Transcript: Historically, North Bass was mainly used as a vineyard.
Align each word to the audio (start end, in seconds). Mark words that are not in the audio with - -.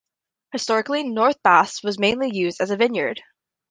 Historically, 0.51 1.03
North 1.03 1.37
Bass 1.43 1.83
was 1.83 1.99
mainly 1.99 2.31
used 2.33 2.59
as 2.59 2.71
a 2.71 2.75
vineyard. 2.75 3.21